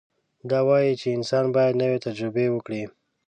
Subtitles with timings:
[0.49, 2.83] دا وایي چې انسان باید نوې تجربې وکړي.